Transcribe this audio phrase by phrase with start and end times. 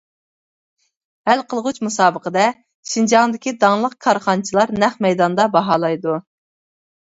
[1.31, 2.47] ھەل قىلغۇچ مۇسابىقىدە،
[2.93, 6.19] شىنجاڭدىكى داڭلىق كارخانىچىلار نەق مەيداندا باھالايدۇ.